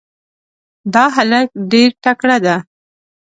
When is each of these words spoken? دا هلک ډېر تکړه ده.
دا 0.93 1.03
هلک 1.15 1.47
ډېر 1.71 1.89
تکړه 2.03 2.37
ده. 2.45 2.55